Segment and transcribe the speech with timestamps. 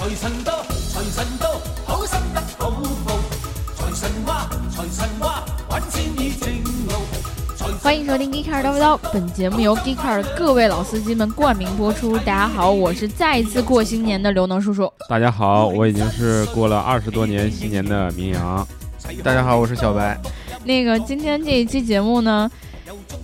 [0.00, 2.70] 财神到，财神到，好心得好
[3.04, 3.18] 报。
[3.76, 6.48] 财神话，财神话，揾钱已正
[6.86, 7.04] 路。
[7.54, 12.16] 财欢迎收听《Geeker 叨不叨》，本节目由 Geeker 的各位老司机们冠名播出。
[12.16, 14.90] 大家好，我是再一次过新年的刘能叔叔。
[15.06, 18.66] 大家好，我已经是过了二十多年新年的明阳。
[19.22, 20.18] 大家好，我是小白。
[20.64, 22.50] 那个今天这一期节目呢，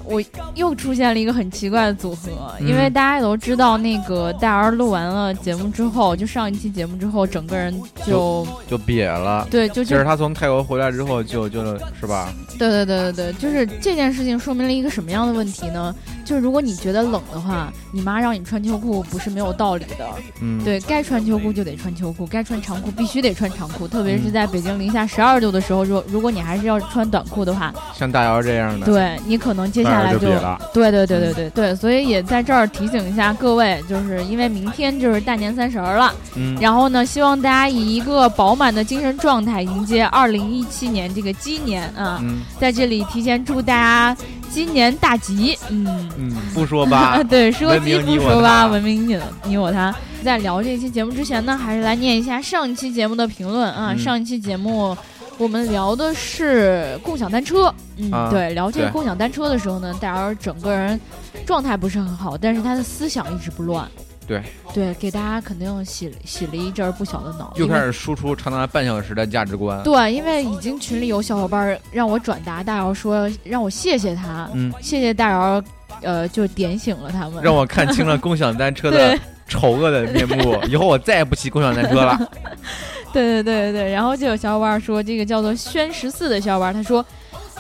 [0.05, 0.23] 我
[0.55, 2.31] 又出现了一个很奇怪的组合，
[2.61, 7.75] 因为大家也都知道，那个戴尔录完了节目之后，就上一期节目之后，整个人
[8.05, 9.47] 就就瘪了。
[9.51, 11.63] 对，就就是他从泰国回来之后就，就
[12.01, 12.33] 是吧？
[12.59, 15.95] 对对对对对，就是这件事情说明了一个什么样的问题呢？
[16.27, 20.07] 就是如果你觉得冷的话，你妈让你穿秋裤不是没有道理的。
[20.43, 30.27] 嗯，对该穿秋裤就得穿秋裤，该穿长裤必须得穿长裤，特别是在北京零下十二度的时候，如如果你还是要穿短裤的话，像大姚这样的，对你可能接下来就就。
[30.75, 44.17] 对对对对对对，所以也在这儿提醒一下各位，就是因为明天就是大年三十儿了，嗯，然后呢，希望大家以一个饱满的精神状态迎接二零一七年这个鸡年啊，嗯在这里提前祝大家
[44.51, 45.87] 今年大吉，嗯。
[46.19, 49.95] 嗯，不说吧啊，， 对，说鸡不说吧，文明你你我他。
[50.25, 53.93] 在聊这期节目之前呢，还是来念一下上一期节目的评论啊。
[53.93, 54.97] 嗯上一期节目
[55.39, 60.99] 我们聊的是共享单车，嗯，啊对，聊这个共享单车的时候呢，戴尔整个人
[61.47, 63.89] 状态不是很好，但是他的思想一直不乱。
[64.27, 64.43] 对
[64.75, 67.53] 对，给大家肯定洗洗了一阵儿不小的脑。
[67.55, 69.81] 又开始输出长达半小时的价值观。
[69.85, 75.63] 对，因为已经群里有小伙伴儿让我转达大姚说让我谢谢他，嗯，谢谢大姚，
[76.03, 77.43] 呃，就点醒了他们。
[77.43, 82.19] 让我看清了 共享单车的丑恶的面目，以后我再也不骑共享单车了。
[83.13, 87.05] 对对对对对，然后就有小伙伴说，这个叫做宣十四的小伙伴，他说。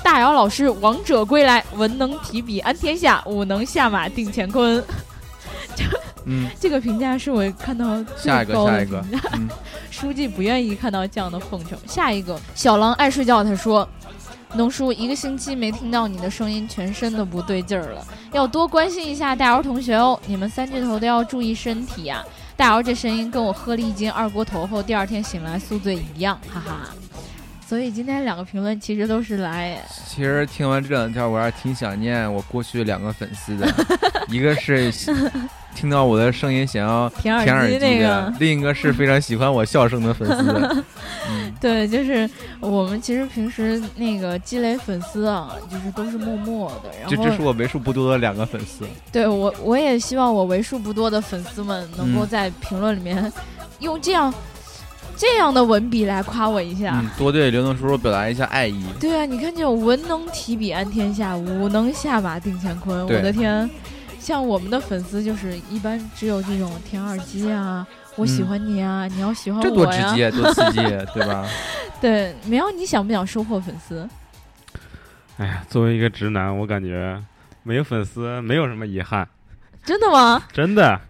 [0.02, 4.80] 大姚老师王者归来，文能提笔安天下，武能下马定乾坤。
[6.26, 9.02] 嗯，这个评价是我看到最下一个下一个
[9.90, 11.76] 书记不愿意看到这样的奉承。
[11.88, 13.88] 下一个，小狼爱睡觉，他说
[14.54, 20.18] ：“农叔一个星期没听到你的声音，全身都不对劲儿了，要多关心一下大姚同学哦。
[20.26, 22.24] 你们三巨头都要注意身体呀、
[22.56, 26.94] 大姚这声音跟我喝了一斤二锅头后第二天醒来宿醉一样，哈哈。
[27.68, 33.68] 所以今天两个评论其实都是来，其实听完这两条，我还挺想念我过去两个粉丝的，
[34.28, 34.92] 一个是
[35.74, 40.84] 听到我的声音想要舔耳机机的那个，另一个是非常喜欢我笑声的粉丝。
[41.28, 42.28] 嗯，对，就是
[42.60, 48.86] 我们其实平时那个积累粉丝啊，就是都是默默的，然后这这是我为数不多的两个粉丝。
[49.10, 53.32] 对我，我也希望我为数不多的粉丝们能够嗯在评论里面
[53.80, 54.32] 用这样、
[55.16, 57.00] 这样的文笔来夸我一下。
[57.02, 58.84] 嗯，多对刘能叔叔表达一下爱意。
[59.00, 63.02] 对啊，你看这种文能提笔安天下，武能下马定乾坤。
[63.06, 63.68] 我的天，
[64.20, 69.86] 像我们的粉丝就是一般只有这种舔耳机啊，我喜嗯欢你啊，你要喜欢我这多。
[69.86, 70.82] 直接，多刺激，
[71.14, 71.46] 对吧？
[72.00, 74.06] 对，苗，你想不想收获粉丝？
[75.38, 77.18] 哎呀，作为一个直男，我感觉
[77.62, 79.26] 没有粉丝没有什么遗憾，
[79.82, 80.42] 真的吗？
[80.52, 81.00] 真的。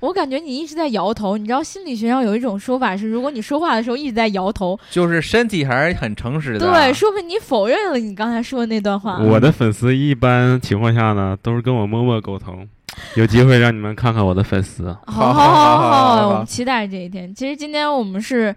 [0.00, 4.78] 我感觉你一直在摇头你知道心理学上有一种说法是如果你说话的时候一直在摇头。
[4.90, 6.60] 就是身体还是很诚实的。
[6.60, 9.18] 对说明你否认了你刚才说的那段话。
[9.18, 12.66] 我的粉丝一般情况下呢都是跟我默默沟通
[13.14, 14.96] 有机会让你们看看我的粉丝。
[15.06, 18.54] 好好好好我们期待这一天其实今天我们是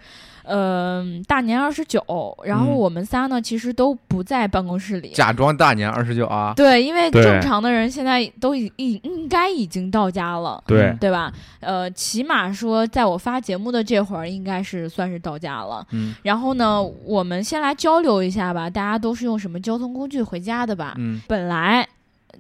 [0.52, 2.04] 呃，大年二十九，
[2.44, 5.12] 然后嗯我们仨呢，其实都不在办公室里。
[5.12, 10.62] 假装大年二十九啊，对，因为正常的人现在都已应应该已经到家了。
[10.68, 11.32] 对嗯，对吧？
[11.62, 15.88] 呃，起码说，在我发节目的这会儿，应该是算是到家了。
[15.92, 20.96] 嗯然后呢，我们先来交流一下吧，大家都是用什么交通工具回家的吧？
[20.98, 21.88] 嗯本来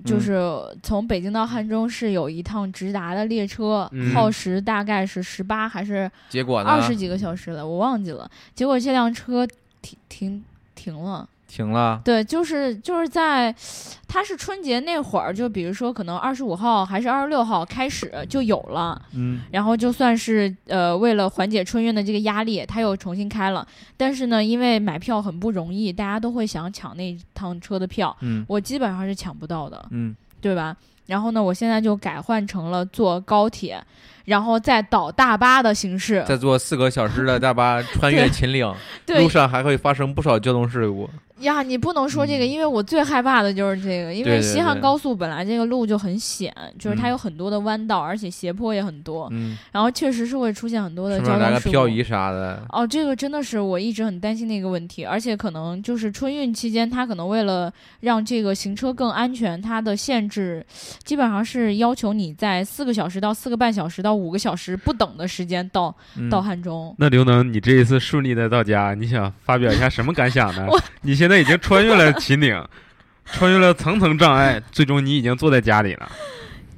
[0.06, 0.40] 就是
[0.81, 6.62] 从北京到汉中是有一趟直达的列车，嗯耗时大概是十八还是结果？
[6.62, 8.29] 二十几个小时了，我忘记了。
[8.56, 9.46] 结果这辆车
[9.81, 10.44] 停停
[10.75, 11.28] 停了。
[11.51, 12.00] 停了。
[12.06, 13.53] 对，就是就是在，
[14.07, 23.67] 它是春节那会儿，就比如说可能二十五号还是二十六号开始就有了，嗯然后就算是呃为了缓解春运的这个压力，它又重新开了。
[23.97, 30.76] 但是呢，因为买票很不容易，大家都会想抢那趟车的票，嗯我基本上是抢不到的，嗯，对吧？
[31.08, 33.84] 然后呢，我现在就改换成了坐高铁，
[34.23, 36.23] 然后再倒大巴的形式。
[36.26, 38.73] 再坐四个小时的大巴 穿越秦岭，
[39.05, 41.09] 对路，上还会发生不少交通事故。
[41.41, 51.53] 呀，你不能说这个，嗯因为我最害怕的就是这个，因为西汉高速本来这个路就很险，就是它嗯有很多的弯道，而且斜坡也很多，嗯，然后确实是会出现很多的交通事故。
[51.53, 52.64] 个漂移啥的？
[52.70, 57.72] 哦，这个真的是我一直很担心的一个问题，而且可能就是春运期间，它可能为了
[58.02, 60.66] 让这个行车更安全，它的限制
[61.03, 66.96] 基本上是要求你在四个小时到四个半小时到五个小时不等的时间到、嗯到汉中。
[66.97, 70.67] 那刘能，你这一次顺利的到家，你想发表一下什么感想呢？
[71.02, 72.63] 你现在已经穿越了秦岭，
[73.25, 76.11] 穿越了层层障碍，最终你已经坐在家里了。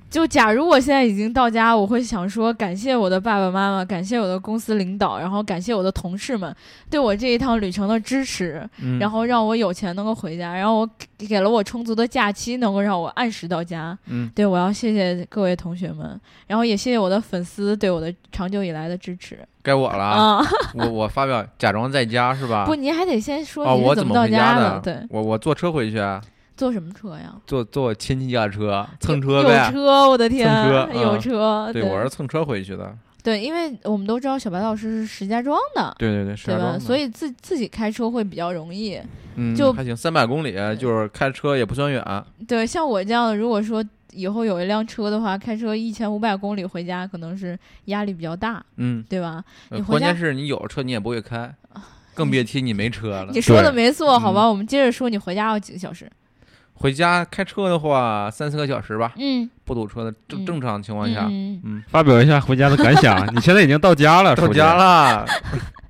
[0.10, 6.56] 就假如我现在已经到家，我会想说感谢我的爸爸妈妈，感谢我的公司领导，然后感谢我的同事们
[6.88, 13.98] 对我这一趟旅程的支持，嗯然后让我有钱能够回家，然后我给给了我充足的假期，能够让我按时到家。
[14.06, 20.38] 嗯，对，我要谢谢各位同学们，然后也谢谢我的粉丝对我的长久以来的支持该我了啊。
[20.38, 20.46] 啊！
[20.76, 22.66] 我我发表假装在家是吧？
[22.66, 24.80] 不，您还得先说哦，你是怎么到家的？
[24.82, 26.22] 对，我我坐车回去啊，
[26.56, 27.34] 坐什么车呀？
[27.48, 29.72] 坐坐亲戚家车，蹭车呗。
[29.72, 31.70] 车，我的天，车有嗯车。
[31.74, 32.94] 对，我是蹭车回去的。
[33.24, 36.48] 对，因为我们都知道小白老师是石家庄的，对对对，石？
[36.48, 39.00] 家庄的所以自自己开车会比较容易。
[39.36, 42.04] 嗯就还行，三百公里就是开车也不算远。
[42.48, 43.84] 对，像我这样的，如果说
[44.14, 49.44] 以后有一辆车的话，开车一千五百公里回家，可能是压力比较大，嗯，对吧？
[49.70, 51.54] 呃你回家关键是你有了车你也不会开，
[52.14, 53.42] 更别提你没车了你。
[53.42, 54.44] 说的没错，好吧？
[54.44, 56.10] 嗯我们接着说，你回家要几个小时？
[56.76, 61.28] 回家开车的话三四个小时吧，嗯，不堵车的正嗯正常情况下。
[61.30, 63.26] 嗯，嗯，发表一下回家的感想。
[63.34, 65.26] 你现在已经到家了，到家，了，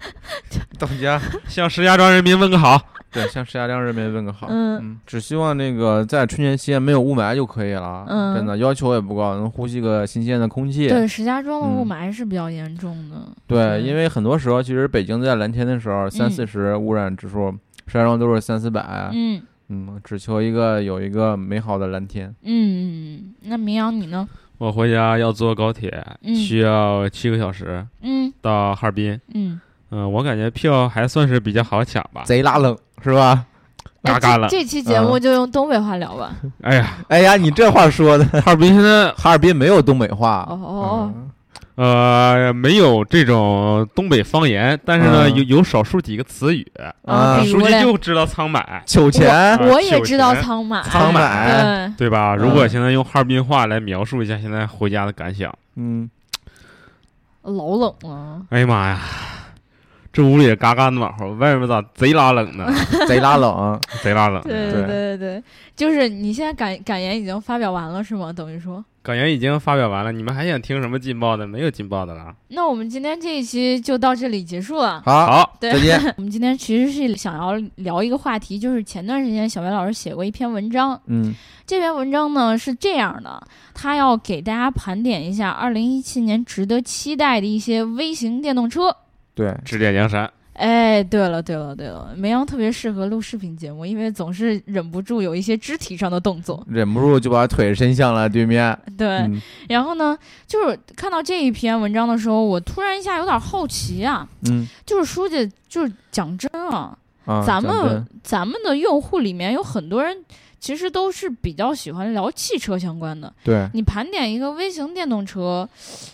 [0.77, 1.19] 到家。
[1.47, 2.79] 向石家庄人民问个好。
[3.13, 4.47] 对，向石家庄人民问个好。
[4.49, 8.05] 嗯嗯，只希望那个在春节期间没有雾霾就可以了。
[8.09, 10.87] 嗯真的要求也不高，能呼吸个新鲜的空气。
[10.89, 13.15] 对，石家庄的雾嗯霾是比较严重的。
[13.47, 17.51] 对，对因为很多时候其实北京在蓝天的时候，三嗯四十污染指数，
[17.87, 19.09] 石家庄都是三四百。
[19.13, 22.33] 嗯嗯，只求一个有一个美好的蓝天。
[22.43, 24.27] 嗯嗯，那明阳你呢？
[24.59, 29.19] 我回家要坐高铁，嗯需要七个小时嗯到哈尔滨。
[29.33, 29.59] 嗯，
[29.93, 32.23] 嗯，我感觉票还算是比较好抢吧。
[32.25, 33.45] 贼拉冷是吧？
[34.03, 36.31] 哎嘎嘎冷这这期节目就用东北话聊吧。
[36.61, 40.45] 哎呀， 哎呀，你这话说的，哈尔滨现在 哈尔滨没有东北话。
[40.49, 41.29] 哦哦嗯
[41.75, 46.71] 呃没有这种东北方言，但是呢，嗯有有少数几个词语，
[47.03, 50.83] 啊，比书记，就知道仓买，秋钱我我也知道钱仓马。
[50.83, 52.35] 仓买，对，对吧？
[52.35, 56.07] 嗯如果现在用哈尔滨话来描述一下现在回家的感想，嗯，
[57.41, 58.41] 老冷了。
[58.49, 58.99] 哎呀妈呀，
[60.13, 62.71] 这屋里嘎嘎暖和，外面咋贼拉冷呢？
[63.09, 63.81] 贼拉冷。
[64.03, 64.39] 贼拉冷。
[64.43, 65.43] 对对对对对，
[65.75, 68.31] 就是你现在感感言已经发表完了是吗？
[68.31, 71.47] 等于说，感言已经发表完了，你们还想听什么劲爆的？
[71.47, 72.31] 没有劲爆的了。
[72.49, 75.01] 那我们今天这一期就到这里结束了。
[75.03, 75.99] 好，好，对再见。
[76.17, 81.33] 我们今天其实是想要聊一个话题，就是前段时间小白老师写过一篇文章，嗯
[81.65, 83.41] 这篇文章呢是这样的，
[83.73, 88.95] 他要给大家盘点一下二零一七年值得期待的一些微型电动车。
[89.33, 90.29] 对，指点江山。
[90.53, 96.63] 哎，对了对了对了，梅阳特别适合录视频节目，因为总是忍不住有一些肢体上的动作。
[96.69, 98.77] 忍不住就把腿伸向了对面。
[98.95, 100.15] 对，嗯然后呢，
[100.45, 106.95] 就是看到这一篇文章的时候，我突然一下有点好奇啊，嗯就是书记，就是讲真啊，
[107.25, 110.15] 啊，咱们咱们的用户里面有很多人
[110.63, 113.31] 其实都是比较喜欢聊汽车相关的。
[113.43, 115.67] 对你盘点一个微型电动车，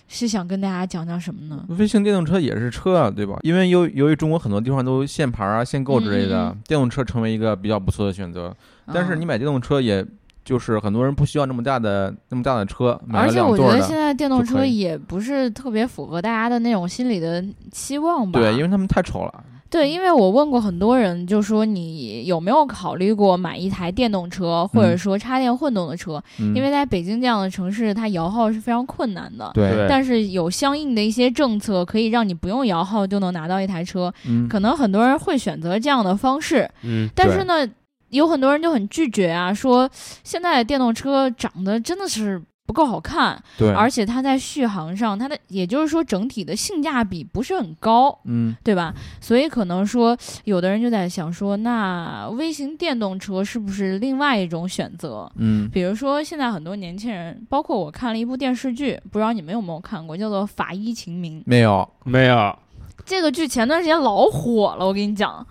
[0.07, 1.63] 是想跟大家讲讲什么呢？
[1.77, 3.37] 微型电动车也是车啊，对吧？
[3.43, 8.51] 因为由由于中国很多地方都限牌啊、限购之类的，电动车成为一个比较不错的选择。
[8.91, 10.03] 但是啊你买电动车，也
[10.43, 13.79] 就是很多人不需要那么大的那么大的车，买而且我觉得。
[13.83, 18.39] 现在电动车也不是特别符合大家的那种心理的期望吧？
[18.39, 19.43] 对，因为他们太丑了。
[19.69, 26.21] 对，因为我问过很多人，就说你有没有考虑过买一台电动车，或者嗯说插电混动的车？
[26.39, 29.51] 嗯，因为在北京这样的城市，它摇号是非常困难的。
[29.87, 34.11] 但是有相应的一些政策，可以让你不用摇号就能拿到一台车。
[34.27, 37.67] 嗯，可能很多人会选择这样的方式，嗯，但是呢，
[38.09, 39.87] 有很多人就很拒绝啊，说
[40.23, 48.15] 现在电动车涨得真的是不够好看，对，而且它在续航上，它的也就是说整体的性价比不是很高。
[48.25, 48.93] 嗯对吧？
[49.19, 55.27] 所以可能说，有的人就在想说，那微型电动车是不是另外一种选择？
[55.37, 61.39] 嗯比如说，现在很多年轻人，包括我看了一部电视剧，不知道你们有没有看过，叫做《法医秦明》。
[61.47, 62.55] 没有，没有，
[63.03, 65.43] 这个剧前段时间老火了，我跟你讲，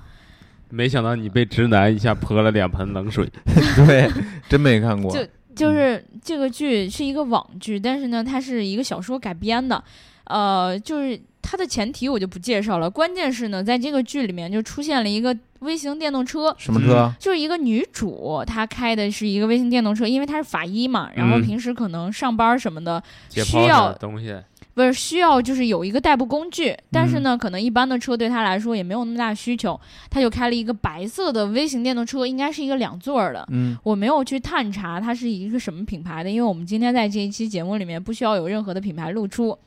[0.71, 3.29] 没想到你被直男一下泼了两盆冷水。
[3.85, 4.09] 对，
[4.49, 5.11] 真没看过。
[5.11, 5.27] 就
[5.59, 9.83] 就是这个剧是一个网剧，但是呢，它是一个小说改编的，
[10.25, 16.55] 呃，就是它的前提我就不介绍了，关键是呢，在这个剧里面就出现了一个微型电动车。
[16.57, 17.13] 什么车？
[17.19, 24.37] 就是一个女主，她开的是一个微型电动车，因为她是法医嘛，然后嗯平时可能上班什么的，需要东西，
[24.79, 33.45] 不是需要就是有一个代步工具，但嗯是呢，可能一般的车对他来说也没有那么大需求，他就开了一个白色的微型电动车，应该是一个两座儿的。
[33.51, 39.59] 嗯我没有去探查它是一个什么品牌的，因为我们今天在这一期节目里面不需要有任何的品牌露出。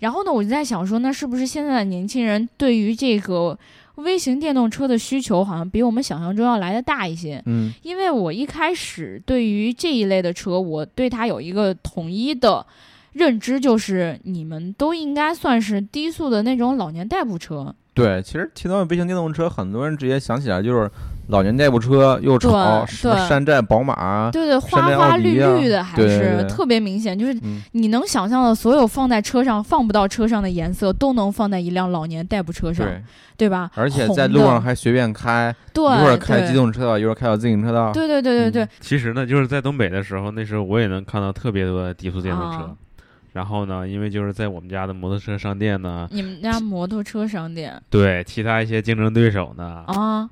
[0.00, 3.56] 然后呢，我就在想说，那是不是现在的年轻人对于这个
[3.96, 7.42] 微型电动车的需求好像比我们想象中要来的大一些？
[7.46, 12.66] 嗯因为我一开始对于这一类的车，我对它有一个统一的
[13.12, 17.74] 认知，就是你们都应该算是低速的那种老年代步车。
[17.92, 20.88] 对，其实提到微型电动车，很多人直接想起来就是
[21.26, 32.86] 老年代步车，又吵，什么山寨、宝马，对对，花花绿绿的，还是特别明显，就是嗯，你能想象的所有放在车上放不到车上的颜色，都能放在一辆老年代步车上，
[33.36, 33.68] 对，吧？
[33.74, 42.74] 而且在路上还随便开，对，一会儿开机动车道，一会儿开到自行车道，对对对对对，嗯其实呢，就是在东北的时候，那时候我也能看到特别多的低速电动车。
[43.32, 50.28] 啊然后呢，因为就是在我们家的摩托车商店呢，你们家摩托车商店对其他一些竞争对手呢，啊，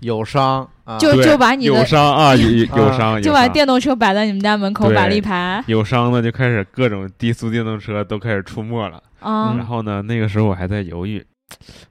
[0.00, 9.02] 友商啊，就就把你的商啊，有有 商，就把电动车摆在你们家门口摆了一排友商呢就开始各种低速电动车都开始出没了。
[9.20, 9.64] 啊然。
[9.64, 11.24] 后呢，那个时候我还在犹豫，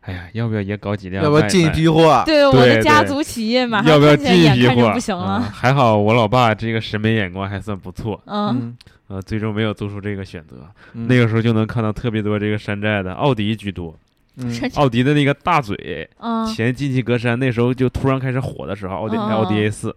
[0.01, 1.23] 哎呀，要不要也搞几辆？
[1.23, 1.87] 要不要进一批？
[1.87, 2.21] 货？
[2.25, 4.91] 对我的家族企业马上要不要进一批货？
[4.93, 5.41] 不行嗯了。
[5.41, 8.77] 还好我老爸这个审美眼光还算不错，嗯，嗯，
[9.11, 10.55] 呃，最终没有做出这个选择。
[10.93, 13.93] 嗯那个时候就能看到特别多这个山寨的，奥迪居多。
[14.37, 19.93] 嗯奥迪的那个大嘴嗯前进气格栅，那时候就突然开始火的时候，奥迪奥迪嗯 A 四，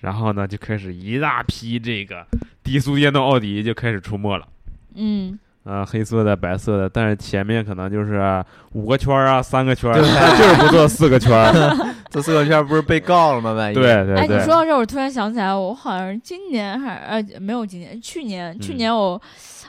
[0.00, 2.26] 然后呢就开始一大批这个
[2.62, 4.46] 低速电动奥迪就开始出没了。
[4.94, 11.93] 嗯，啊，黑色的、白色的，但是前面可能就是五个圈儿啊，三个圈儿， 就是不做四个圈儿。
[12.14, 13.52] 这四个圈不是被告了吗？
[13.52, 19.20] 万一哎，你对对你，说到这儿，我突然想起来，我好像今年还呃没有今年，去年去嗯年我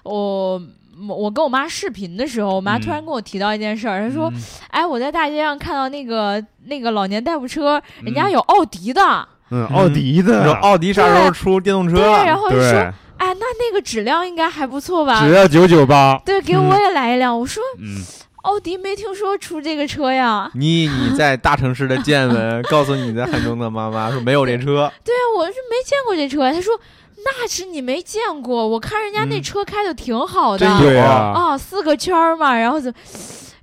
[0.04, 0.62] 我
[1.10, 9.28] 我跟我妈视频的时候，我妈突然嗯跟我提到一件事儿，她说嗯：“哎，我在大街上看到那个那个老年代步车，人家嗯有奥迪的。
[9.52, 12.26] 嗯，奥迪的，奥迪啥时候出电动车对，了？
[12.26, 12.80] 然后就说：“，
[13.18, 17.40] 哎，那那个质量应该还不错吧只要九九八。？”对，给我也来一辆。
[17.40, 18.02] 我说嗯，
[18.46, 20.50] 奥迪没听说出这个车呀。
[20.54, 26.52] 你你在大城市的见闻， 告诉你在汉中的妈妈说没有这车，对啊，我是没见过这车。
[26.54, 26.80] 他说
[27.26, 30.60] ：“那是你没见过，我看人家那嗯车开的挺好的。
[30.60, 32.92] 真对啊，啊，四个圈儿嘛，然后就，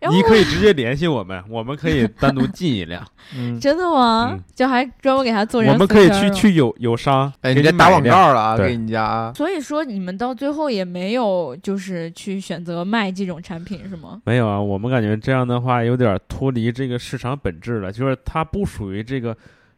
[0.02, 3.02] 然后你可以直接联系我们，我们可以 单独进一辆，
[3.34, 4.30] 嗯，真的吗？
[4.32, 6.12] 嗯就还专门给他做人我们可以。
[6.12, 14.20] 去去友友商，哎，给你这打广告了啊，对给你家啊，所以说你们到最后也没有就是去选择卖这种产品是吗？
[14.24, 19.36] 没有啊，我们感觉这样的话有点脱离这个市场本质了，就是它不属于这个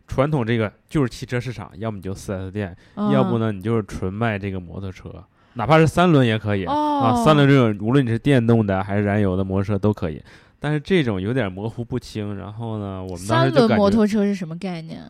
[0.09, 3.40] 传统这个就是汽车市场，要么你就四 S 店，要不嗯？
[3.40, 5.09] 呢你就是纯卖这个摩托车，
[5.55, 10.23] 哪怕是三轮也可以、哦啊，三轮这种无论你是电动的还是燃油的摩托车都可以，
[10.61, 12.37] 但是这种有点模糊不清。
[12.37, 15.03] 然后呢，我们当三时就感觉轮摩托车是什么概念？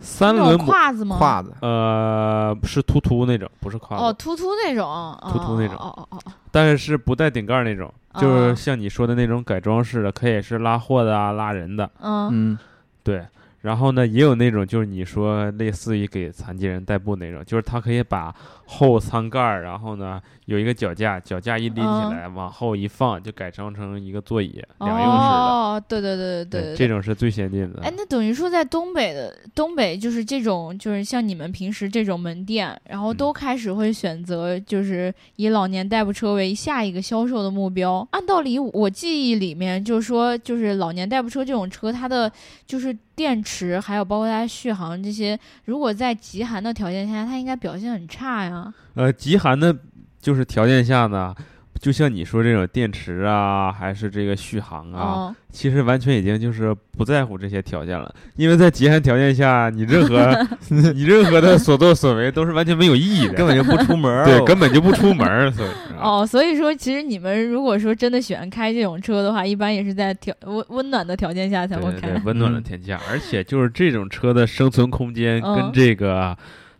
[0.00, 1.16] 三轮摩胯子吗？
[1.16, 12.58] 胯子，呃是突突那种，不是胯子，哦，突突那种，突突那种哦哦哦哦但是是不带顶盖那种，就是哦像你说的那种改装式的，可以是拉货的啊、拉人的，哦，嗯嗯，
[13.04, 13.24] 对。
[13.62, 18.34] 然后呢，也有那种就是你说类似于给残疾人代步那种，就是他可以把
[18.66, 25.12] 后舱盖儿，然后呢有一个脚架，脚架一拎起嗯来，往后一放，就改装成一个座椅，两用式的。
[25.12, 27.82] 哦，对对对对对，这种是最先进的。
[27.82, 38.06] 哎，那等于说在东北的东北，就是这种，就是像你们平时这种门店，然后嗯都开始会选择，就是以老年代步车为下一个销售的目标。
[38.10, 42.30] 按道理，我记忆里面就是说，就是老年代步车这种车，它的
[42.66, 48.72] 就是电池，还有包括它续航这些，如果在极寒的条件下，它应该表现很差呀。
[48.94, 49.76] 呃，极寒的，
[50.20, 51.34] 就是条件下呢，
[51.80, 72.22] 就像你说这种电池啊，还是这个续航啊，嗯，其实完全已经就是不在乎这些条件了，因为在极寒条件下，你任何 你任何的所作所为都是完全没有意义的， 根本就不出门儿，对，根本就不出门儿，所以 哦，所以说其实你们如果说真的喜欢开这种车的话，一般也是在条温温暖的条件下才会开对对。
[72.24, 76.36] 温暖的嗯天气下，而且就是这种车的生存空间跟嗯这个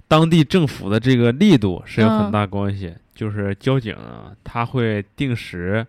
[0.06, 2.94] 当地政府的这个力度是有很嗯大关系。
[3.14, 3.96] 就是交警，
[4.42, 5.86] 他会定时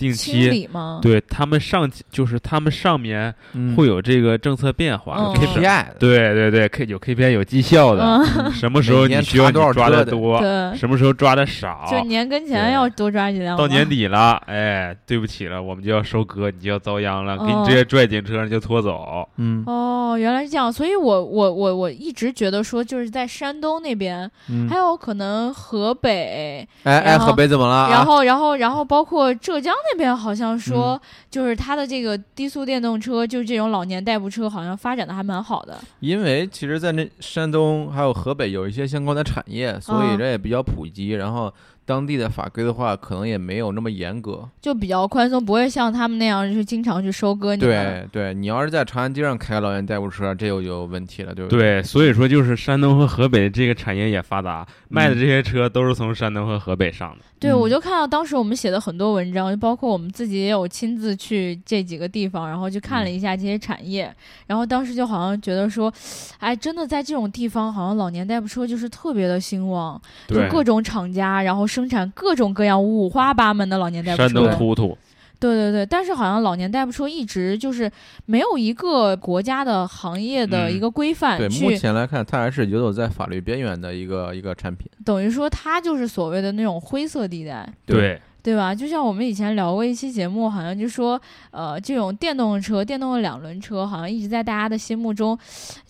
[0.00, 0.66] 定期。
[0.72, 0.98] 吗？
[1.02, 3.32] 对他们上就是他们上面
[3.76, 13.56] 会有这个政策变化、嗯 KPI，对对对，K 有 KPI 有绩效的，嗯，什么时候你需要多少你抓的多，对，什么时候抓的少，就年跟前要多抓几辆。
[13.56, 19.28] 到年底了，哎，对不起了，我们就要收割，你就要遭殃了，给你哦直接拽进车上就拖走。
[19.36, 27.90] 嗯哦，原来是这样，所以我我我我一直觉得说，就是在山东那边，嗯还，有可能河北，哎哎，河北怎么了啊？
[27.90, 35.78] 然后然后然后包括浙江那边，好像说嗯就是它的这个低速电动车，就是这种老年代步车，好像发展的还蛮好的。
[36.00, 41.10] 因为其实，在那山东还有河北有一些相关的产业，所以嗯这也比较普及。
[41.10, 41.52] 然后
[41.90, 44.48] 当地的法规的话，可能也没有那么严格。
[44.60, 47.60] 就比较宽松，不会像他们那样就是经常去收割你。
[47.60, 57.24] 对对，你要是在长安街上开个老年代步车，这就有问题了，对不对，所以说就是山东和河北这个产业也发达，卖的嗯这些车都是从山东和河北上的。
[57.40, 64.14] 对，嗯我就看到当时我们写的很多文章，就包括我们自己也有亲自去这几个地方，然后去看了一下这些产业，
[64.46, 65.92] 然后当时就好像觉得说，
[66.38, 74.56] 哎，真的在这种地方，好像老年代步车就是特别的兴旺，就，各种厂家，然后生产各种各样五花八门的老年代步山东车。
[74.56, 74.98] 突突，
[75.38, 77.90] 对对对，但是好像老年代步车一直就是
[78.26, 84.86] 没有一个国家的行业的嗯一个规范对，目前来看，它还是游走在法律边缘的一个一个产品。
[85.04, 87.66] 等于说它就是所谓的那种灰色地带。
[87.86, 88.20] 对，对
[88.56, 88.74] 吧？
[88.74, 91.20] 就像我们以前聊过一期节目，好像就说，
[91.50, 95.38] 呃，这种电动车、电动的两轮车，好像一直在大家的心目中，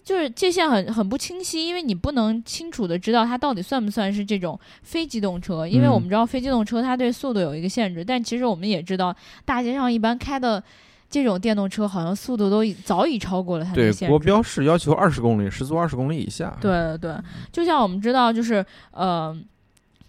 [0.02, 9.14] 就是界限很很不清晰，因为你不能清楚的知道它到底算不算是这种非机动车，因为嗯我们知道非机动车它对速度有一个限制，但其实我们也知道，
[9.44, 10.62] 大街上一般开的
[11.08, 14.10] 这种电动车，好像速度都已早已超过了它对的，限制。
[14.10, 16.56] 国标是要求二十公里，时速二十公里以下。
[16.60, 17.16] 对对对，
[17.52, 19.36] 就像我们知道，就是呃，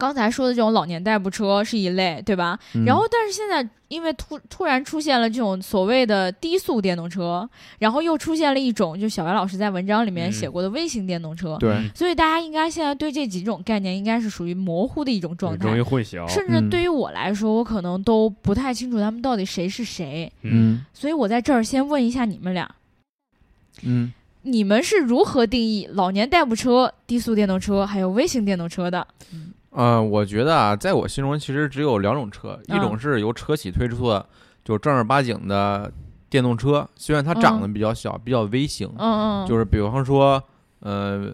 [0.01, 2.57] 刚才说的这种老年代步车是一类，对吧？
[2.73, 11.55] 嗯，然后，但是现在因为突突然出现了这种所谓的低速电动车，然后又出现了一种，就小白老师在文章里面嗯写过的微型电动车，
[11.93, 15.83] 所以大家应该现在对这几种概念应该是属于模糊的一种状容易态。
[15.83, 16.27] 混淆。
[16.27, 22.67] 甚至嗯对于我来说，我可能都不太清楚他们到底谁是谁，嗯所以我在这儿先问一下你们俩，
[23.83, 29.05] 嗯，你们是如何定义老年代步车、低速电动车还有微型电动车的？
[29.71, 32.99] 呃，我觉得啊，在我心中其实只有两种车，一种嗯。
[32.99, 34.25] 是由车企推出的，
[34.63, 35.91] 就正儿八经的
[36.29, 40.41] 电动车，虽然它长得比较小，比较微型，嗯嗯，就是比方说，
[40.81, 41.33] 呃，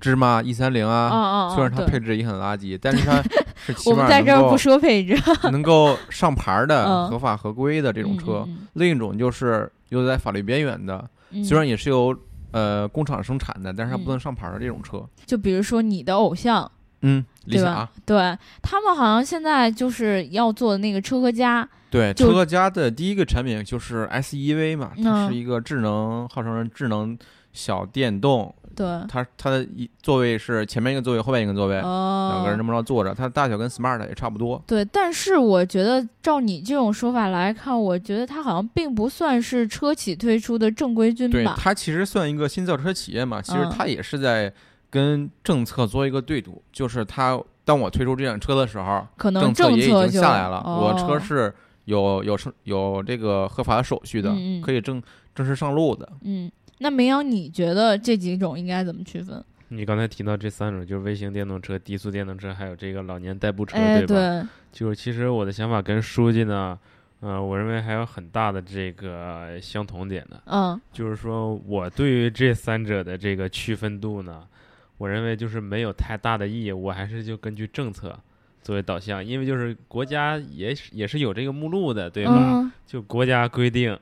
[0.00, 3.22] 芝麻一三零嗯啊，嗯，虽然它配置也很垃圾，但是它
[3.64, 5.16] 是 起我们码能够在这儿不说配置，
[5.52, 7.08] 能够上牌儿的、嗯。
[7.08, 8.44] 合法合规的这种车。
[8.46, 11.44] 嗯另一种就是又在法律边缘的，嗯。
[11.44, 12.16] 虽然也是由
[12.50, 15.04] 呃工厂生产的，但是它嗯不能上牌儿的这种车。
[15.26, 16.70] 就比如说你的偶像，
[17.02, 17.90] 嗯，理对想吧？
[18.04, 27.16] 对他们好像现在就是要做的那个车和家，对，车和家的第一个产品就是 SEV 嘛，它嗯是一个智能，号称是智能
[27.52, 28.54] 小电动。
[28.74, 34.64] 对，它它的一座位是前面一个座位，后面一个座位，哦，两个人这么着坐着，它的大小跟 Smart 也差不多。
[34.66, 41.54] 对，但是我觉得照你这种说法来看，我觉得它好像并不算是车企推出的正规军对，吧？
[41.58, 44.50] 它其实算一个新造车企业嘛，其实嗯它也是在
[44.92, 51.52] 跟政策做一个对赌，就是他当我推出这辆车的时候，可能政策也已就经下来了，哦、我车是
[51.86, 55.02] 有有生有这个合法的手续的，嗯嗯可以正
[55.34, 56.06] 正式上路的。
[56.20, 56.52] 嗯。
[56.78, 59.42] 那明阳，你觉得这几种应该怎么区分？
[59.68, 64.06] 你刚才提到这三种，就是微型电动车、低速电动车，还有这个老年代步车，哎，吧？
[64.06, 66.76] 对，就是其实我的想法跟书记呢，
[67.20, 74.42] 呃，我认为还有很大的这个相同点的，嗯就是说我对于这三者的这个区分度呢，
[75.02, 78.16] 我认为就是没有太大的意义，我还是就根据政策
[78.62, 82.32] 作为导向，因为就是国家也是也是有这个目录的，对吧？
[82.36, 82.70] 嗯。
[82.86, 83.98] 就国家规定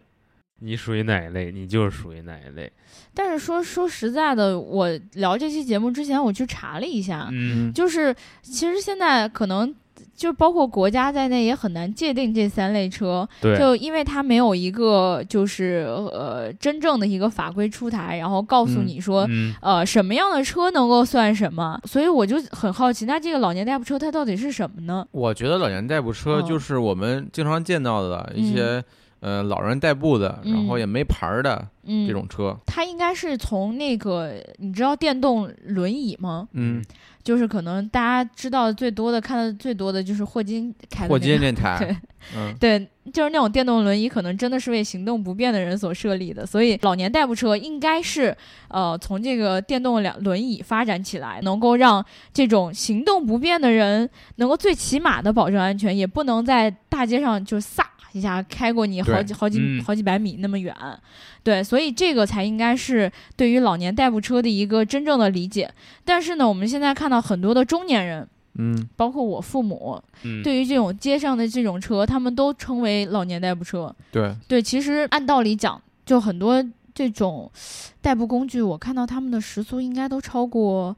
[0.60, 2.70] 你属于哪一类，你就是属于哪一类。
[3.12, 9.74] 但是说说实在的，我聊这期节目之前，我去查了一下，嗯，就是其实现在可能
[10.14, 19.26] 就包括国家在内也很难界定这三类车，对，就因为它没有一个就是呃真正的一个法规出台，然后告诉嗯你说。
[19.28, 21.80] 嗯，呃，什么样的车能够算什么？
[21.84, 25.06] 所以我就很好奇，那这个老年代步车它到底是什么呢？
[25.10, 28.82] 我觉得老年代步车嗯就是我们经常见到的一些、
[29.20, 32.56] 呃老人代步的，然后嗯也没牌儿的嗯，这种车。
[32.66, 36.48] 它应该是从那个，你知道电动轮椅吗？
[36.52, 36.82] 嗯，
[37.22, 41.14] 就是可能大家知道最多的、看的最多的就是霍金开的、那个。
[41.14, 41.96] 霍金那台， 对
[42.36, 42.78] 嗯，对，
[43.12, 46.44] 就是那种电动轮椅，可能真的是为行动不便的人所设立的。
[46.44, 48.36] 所以老年代步车应该是
[48.68, 60.74] 呃从这个电动两轮椅发展起来，能够让这种行动不便的人能够最起码的保证安全，也不能在大街上就撒一下开过你好几好几、嗯好几百米那么远。
[61.42, 65.72] 对，所以这个才应该是对于老年代步车的一个真正的理解。
[66.04, 68.28] 但是呢，我们现在看到很多的中年人。
[68.54, 73.94] 嗯，包括我父母，嗯，对于这种街上的这种车，他们都称为老年代步车。
[74.10, 77.48] 对，对，其实按道理讲，就很多这种
[78.02, 80.94] 代步工具，我看到他们的时速应该都超过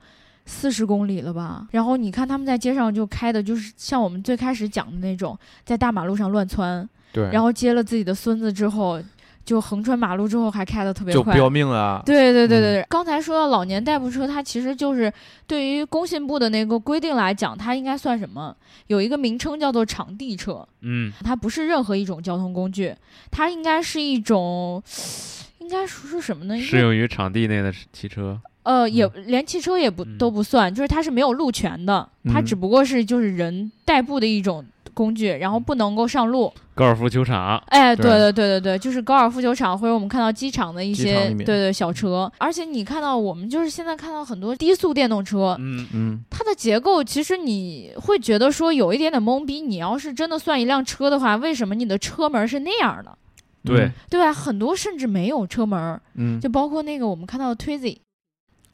[0.46, 1.68] 四十公里了吧。
[1.72, 9.01] 然后你看他们在街上就开的，就是像我们最开始讲的那种，在大马路上乱窜，对，然后接了自己的孙子之后，
[9.44, 11.33] 就横穿马路之后还开的特别快。
[11.33, 12.03] 就标命了。
[12.07, 15.12] 对对对对刚才说到老年代步车，它其实就是
[15.46, 18.57] 对于工信部的那个规定来讲，它应该算什么？
[18.87, 20.66] 有一个名称叫做场地车。
[20.81, 22.94] 嗯，它不是任何一种交通工具，
[23.31, 24.83] 它应该是一种，
[25.59, 26.59] 应该说是什么呢？
[26.61, 28.40] 适用于场地内的汽车。
[28.64, 34.64] 呃，也连汽车也不嗯都不算，就是它是没有路权的，它嗯只不过是就是人代步的一种
[34.95, 36.53] 工具，然后不能够上路。
[36.75, 38.03] 高尔夫球场，哎，对。
[38.05, 49.61] 对对对对对，就是高尔夫球场或者我们看到机场的一些对对小车，而且你看到我们就是现在看到很多低速电动车，嗯，嗯，它的结构其实你会觉得说有一点点懵逼。
[49.61, 53.17] 你要是真的算一辆车的话，为什么你的车门是那样的？
[53.65, 54.33] 对，对吧？
[54.33, 57.99] 很多甚至没有车门，嗯，就包括那个我们看到的 Twizy、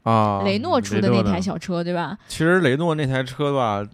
[0.03, 2.17] 啊，雷诺出的那台小车，对吧？
[2.27, 3.85] 其实雷诺那台车吧，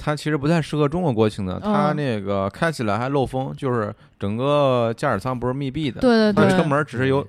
[0.00, 7.26] 它其实不太适合中国国情的，它嗯那个开起来还漏风，就是整个驾驶舱不是密闭的，对对对，它车门只是有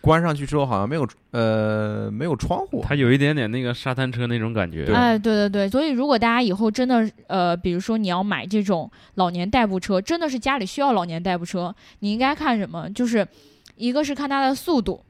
[0.00, 4.84] 关上去之后好像没有呃没有窗户，它有一点点那个沙滩车那种感觉。
[4.84, 12.88] 对哎，对对对，所以如果大家以后真的呃，比如说你要买这种老年代步车，真的是家里需要老年代步车，你应该看什么？
[12.90, 13.26] 就是
[13.76, 15.02] 一个是看它的速度，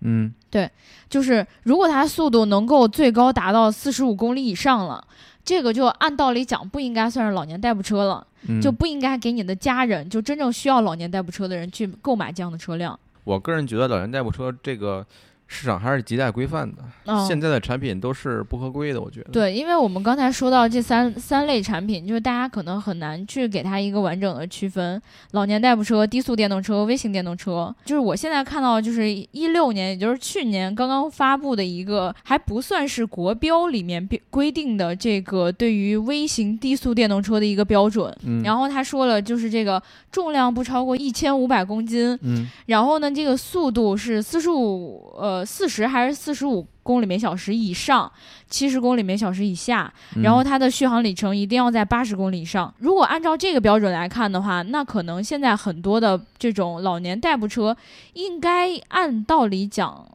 [0.00, 0.70] 嗯，对
[1.10, 5.04] 就是如果它速度能够最高达到四十五公里以上了，
[5.48, 13.00] 这个就按道理讲不应该算是老年代步车了，嗯就不应该给你的家人，就真正需要老年代步车的人去购买这样的车辆。
[13.24, 15.06] 我个人觉得老年代步车这个
[15.50, 19.32] 市场还是亟待规范的，嗯，现在的产品都是不合规的，我觉得。
[19.32, 27.74] 对，因为我们刚才说到这三三类产品，就是大家可能很难去给它一个完整的区分：老年代步车、低速电动车、微型电动车。
[27.84, 38.14] 就是我现在看到，就是一六年，也就是去年刚刚发布的一个，还不算是国标里面标规定的这个对于微型低速电动车的一个标准。
[38.24, 39.82] 嗯，然后他说了，就是这个
[40.12, 48.10] 重量不超过一千五百公斤，嗯然后呢，这个速度是四十五呃四十还是四十五公里每小时以上，
[48.48, 52.72] 七十公里每小时以下，嗯，然后它的续航里程一定要在八十公里以上。
[52.78, 57.76] 如果按照这个标准来看的话，那可能现在很多的这种老年代步车，
[58.14, 60.06] 应该按道理讲。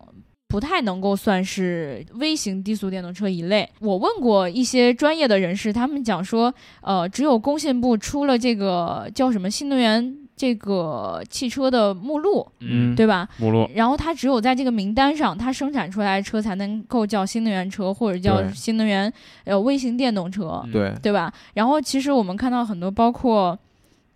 [0.50, 3.68] 不太能够算是微型低速电动车一类。
[3.80, 13.28] 我问过一些专业的人士，他们讲说，呃，只有工信部出了这个叫什么新能源这个汽车的目录，嗯对吧？
[13.38, 19.12] 目录，然后它只有在这个名单上，它生产出来的车才能够叫新能源车或者叫新能源
[19.46, 21.32] 呃微型电动车，嗯对，对吧？
[21.54, 23.58] 然后其实我们看到很多包括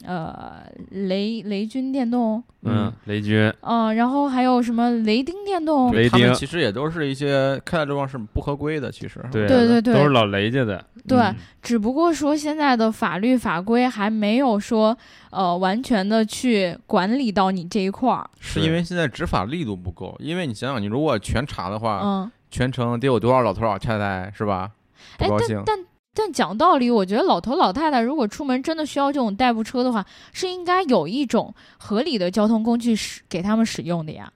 [0.05, 9.23] 呃雷雷军电动，嗯，雷军，嗯、然后还有什么雷丁电动，雷丁他们其实也都是一些开的路上是不合规的，其实。
[9.31, 10.83] 对对对对都是老雷家的。
[11.07, 14.97] 对嗯只不过说现在的法律法规还没有说
[15.31, 22.31] 呃完全的去管理到你这一块儿，是因为现在执法力度不够，因为你想想，你如果全查的话，嗯。
[22.49, 24.71] 全程得有多少老头老太太是吧？
[25.17, 25.75] 不哎，高兴但。
[25.75, 25.85] 但
[26.17, 30.03] 但讲道理，我觉得老头老太太如果出门真的需要这种代步车的话，
[30.33, 34.33] 是应该有一种合理的交通工具使给他们使用的呀。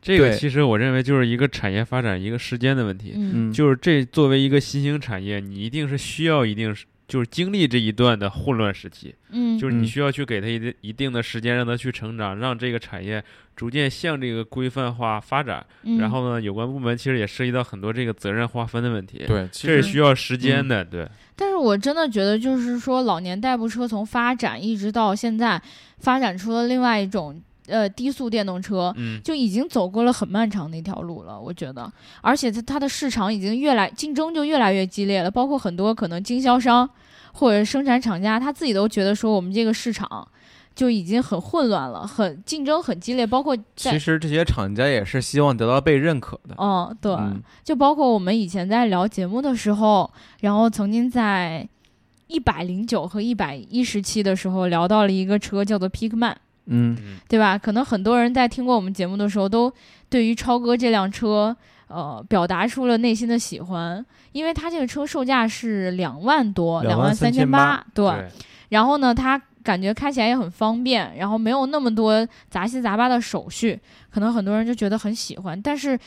[0.00, 3.16] 这个其实我认为就是一个产业发展一个时间的问题。
[3.52, 13.22] 就是这作为一个新兴产业，你一定是需要一定是就是经历这一段的混乱时期，嗯，就是你嗯需要去给他一定一定的时间让他去成长，让这个产业
[13.54, 15.64] 逐渐向这个规范化发展。
[15.82, 20.84] 嗯然后呢，有关部门其实也涉及到很多这个责任划分的问题，对，其这是需要时间的。
[20.84, 25.60] 对，但是我真的觉得，就是说老年代步车从发展一直到现在，
[25.98, 36.88] 发展出了另外一种呃低速电动车，嗯，就已经走过了很漫长的一条路了，我觉得，而且它它的市场已经越来竞争就越来越激烈了，包括很多可能经销商
[37.32, 40.28] 或者生产厂家，他自己都觉得说我们这个市场
[40.74, 46.54] 就已经很混乱了，很竞争很激烈，包括在其实这些厂家也是希望得到被认可的。
[46.58, 47.40] 嗯，对，嗯。
[47.62, 51.66] 就包括我们以前在聊节目的时候，然后曾经在
[52.26, 56.34] 一百零九和一百一十期的时候聊到了一个车叫做 Pickman，
[56.66, 57.58] 嗯嗯对吧？
[57.58, 59.72] 可能很多人在听过我们节目的时候，都
[60.08, 61.54] 对于超哥这辆车，
[61.88, 68.06] 呃，表达出了内心的喜欢，因为它这个车售价是两万多，两万三千八，对。
[68.06, 68.28] 对，
[68.70, 73.78] 然后呢，它感觉开起来也很方便，然后没有那么多杂七杂八的手续，
[74.10, 75.60] 可能很多人就觉得很喜欢。
[75.60, 75.98] 但是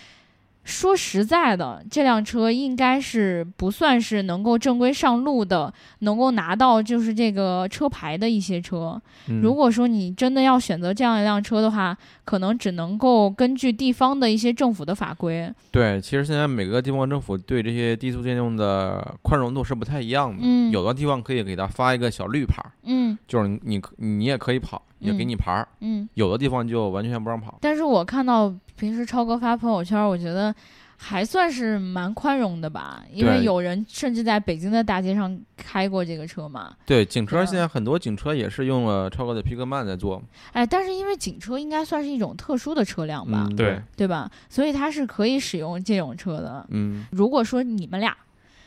[0.68, 9.02] 说实在的，这辆车应该是不算是能够正规上路的，能够拿到就是这个车牌的一些车。
[9.30, 15.50] 嗯如果说你真的要选择这样一辆车的话，可能只能够根据地方的一些政府的法规。
[15.72, 20.40] 对，其实现在每个地方政府对这些低速电动的宽容度是不太一样的。
[20.42, 25.66] 嗯有的地方可以给他发一个小绿牌儿，嗯就是你你你也可以跑，也给嗯你牌儿。
[25.80, 26.10] 嗯。
[26.16, 27.58] 有的地方就完全不让跑。
[27.62, 30.54] 但是我看到平时超哥发朋友圈，我觉得
[31.00, 36.76] 还算是蛮宽容的吧，因为有人甚至在北京的大街上开过这个车嘛。
[36.86, 40.22] 对，警车嗯现在很多警车也是用了超高的皮克曼在做。
[40.54, 44.30] 哎，但是因为警车应该算是一种特殊的车辆吧，嗯，对，对吧？
[44.50, 46.66] 所以它是可以使用这种车的。
[46.70, 48.18] 嗯如果说你们俩，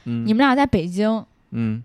[0.04, 1.82] 嗯，你们俩在北京，嗯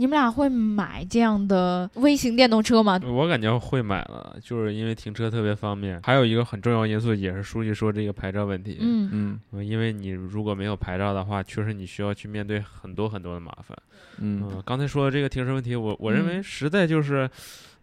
[0.00, 3.00] 你们俩会买这样的微型电动车吗？
[3.04, 6.00] 我感觉会买了，就是因为停车特别方便。
[6.02, 8.78] 还有一个很重要因素也是书记说这个牌照问题。
[8.80, 13.76] 嗯嗯嗯，因为你如果没有牌照的话，确实你需要去面对很多很多的麻烦。
[14.18, 17.28] 嗯嗯，刚才说的这个停车问题，我我认为嗯实在就是，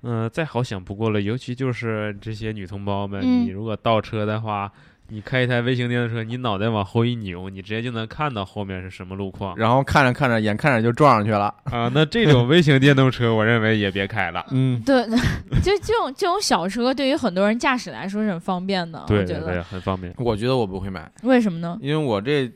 [0.03, 1.19] 嗯、再好想不过了。
[1.19, 4.71] 尤其就是这些女同胞们，嗯你如果倒车的话，
[5.09, 11.53] 你开一台微型电动车，你脑袋往后一扭，你直接就能看到后面是什么路况然后看着看着，眼看着就撞上去了。
[11.65, 11.91] 啊。
[11.93, 14.43] 那这种微型电动车，我认为也别开了。
[14.51, 15.03] 嗯，对，
[15.61, 19.03] 就这种这种小车，对于很多人驾驶来说是很方便的。
[19.07, 20.11] 对我觉得对对，很方便。
[20.17, 21.77] 我觉得我不会买，为什么呢？
[21.81, 22.51] 因为我这，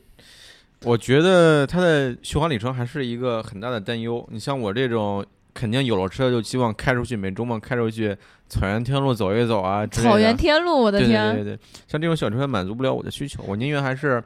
[0.82, 4.26] 我觉得它的续航里程还是一个很大的担忧。
[4.32, 8.16] 你像我这种，肯定有了车就希望开出去，每周末开出去
[8.48, 9.86] 草原天路走一走啊。
[9.86, 11.34] 草原天路，我的对对天！
[11.34, 14.22] 对对，像这种小车满足不了我的需求，我宁愿还是。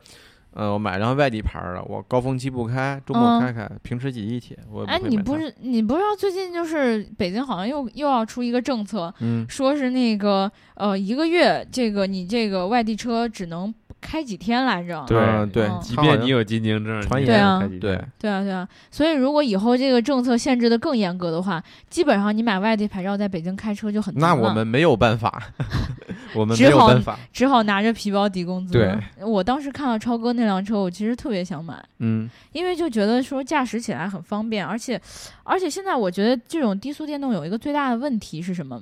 [0.57, 13.75] 呃，我买辆外地牌儿的，我高峰期不开，周末嗯开开，平时挤地铁，我也哎，你不是你不知道最近就是北京好像又又要出一个政策，嗯说是那个呃一个月这个你这个外地车只能
[14.07, 15.03] 开几天来着？
[15.09, 25.43] 对嗯对嗯，即便你有金京证，传言对啊也得开几天对对啊对啊，所以如果以后这个政策限制的更严格的话，基本上你买外地牌照在北京开车就很那我们没有办法，
[26.37, 27.19] 我们只好没有办法。
[27.33, 28.75] 只好拿着皮包抵工资。
[28.75, 31.75] 对，我当时看到超哥那辆车，我其实特别想买。
[32.01, 35.01] 嗯因为就觉得说驾驶起来很方便，而且，
[35.43, 38.81] 而且现在我觉得这种低速电动有一个最大的问题是什么？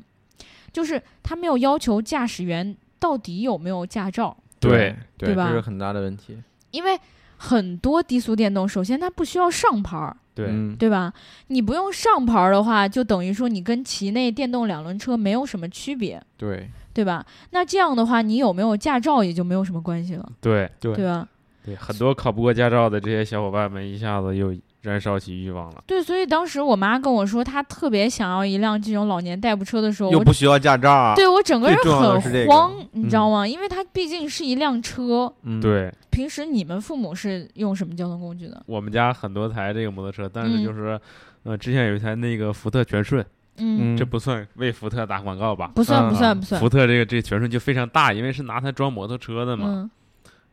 [0.73, 4.35] 就是他没有要求驾驶员到底有没有驾照，
[4.71, 6.37] 对对，对吧这是很大的问题。
[6.71, 6.99] 因为
[7.37, 11.13] 很多低速电动，首先它不需要上牌儿，对嗯对吧？
[11.49, 17.25] 你不用上牌儿的话，就等于说你跟其内电动两轮车没有什么区别，对对吧？
[17.51, 21.29] 那这样的话，你有没有驾照也就没有什么关系了，对对对吧？
[21.65, 25.83] 对，很多考不过驾照的这些小伙伴们一下子又燃烧起欲望了。
[25.87, 31.15] 对，所以当时我妈跟我说，她特别想要一辆这种老年代步车的时候，我又不需要驾照啊。
[31.15, 33.47] 对我整个人很慌，你嗯知道吗？
[33.47, 35.33] 因为它毕竟是一辆车。
[35.43, 38.63] 嗯，对平时你们父母是用什么交通工具的？
[38.67, 41.01] 我们家很多台这个摩托车，但是嗯就是，
[41.45, 43.25] 呃，之前有一台那个福特全顺，
[43.59, 45.71] 嗯，嗯，这不算为福特打广告吧？
[45.75, 46.69] 不算，不嗯算，不算福。
[46.69, 49.67] 特这个这全顺就非常大，因为是拿它装摩托车的嘛。
[49.69, 49.91] 嗯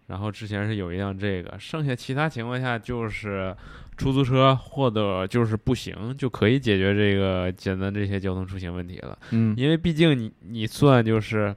[0.09, 3.55] 然后之前是有一辆这个，剩下其他情况下就是
[3.99, 9.17] 出租车或者就是步行就可以解决这个简单这些交通出行问题了。
[9.31, 11.55] 嗯因为毕竟你你算就是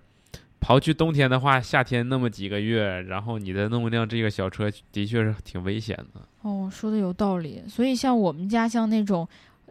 [0.61, 6.21] 刨去冬天的话，夏天那么几个月，然后你再弄一辆这个小车，的确是挺危险的。
[6.43, 7.63] 哦，说的有道理。
[7.69, 9.27] 所以像我们家像那种。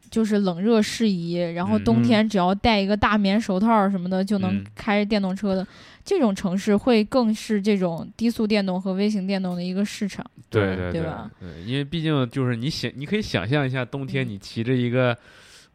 [0.10, 5.66] 就是冷热适宜，然后嗯冬天只要戴一个大棉手套什么的就能嗯开电动车的，
[6.04, 10.26] 这种城市会更是这种低速电动和微型电动的一个市场。
[10.50, 11.32] 对对对吧？
[11.40, 14.30] 对，因为毕竟就是你想，你可以想象一下，冬天嗯。
[14.30, 15.18] 你骑着一个，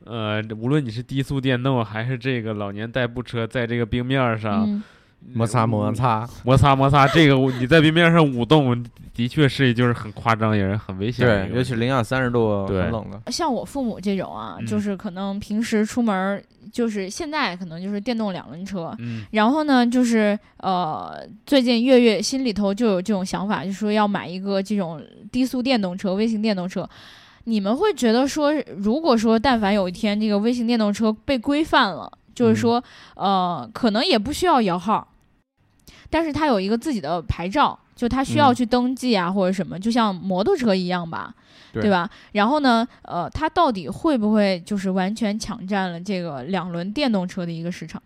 [0.04, 4.82] 呃，无论你是低速电动还是这个老年代步车，在这个冰面儿上、嗯，
[5.32, 8.84] 摩擦摩擦，摩擦摩擦，这个你在冰面上舞动，
[9.14, 12.82] 的确是就是很夸张，也是很危险尤其零下三十度，对。
[12.82, 13.32] 很冷的。
[13.32, 14.66] 像我父母这种啊，嗯。
[14.66, 19.24] 就是可能平时出门儿，就是现在可能就是电动两轮车，嗯。
[19.30, 26.88] 然后呢，就是呃，最近月月心里头就有这种想法，就说要买一个这种低速电动车、微型电动车。
[27.44, 32.82] 你们会觉得说，如果说但凡有一天这个微型电动车被规范了，就是说，
[33.14, 35.06] 呃，可能也不需要摇号，
[36.10, 38.54] 但是它有一个自己的牌照，就它需要嗯。
[38.54, 41.32] 去登记啊、或者什么，就像摩托车一样吧，
[41.80, 42.08] 对吧？
[42.32, 48.02] 然后呢，呃，它到底会不会就是完全抢占了这个两轮电动车的一个市场？